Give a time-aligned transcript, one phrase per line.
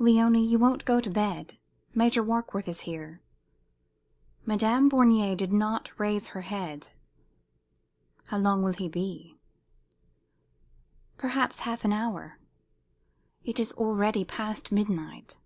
[0.00, 1.58] "Léonie, you won't go to bed?
[1.94, 3.20] Major Warkworth is here."
[4.46, 6.88] Madame Bornier did not raise her head.
[8.28, 9.36] "How long will he be?"
[11.18, 12.38] "Perhaps half an hour."
[13.44, 15.36] "It is already past midnight."